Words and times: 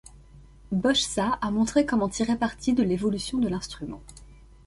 Bochsa 0.71 1.37
a 1.43 1.51
montré 1.51 1.85
comment 1.85 2.09
tirer 2.09 2.35
parti 2.35 2.73
de 2.73 2.81
l'évolution 2.81 3.37
de 3.37 3.47
l'instrument. 3.47 4.01